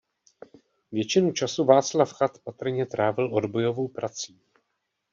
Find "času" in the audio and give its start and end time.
1.31-1.65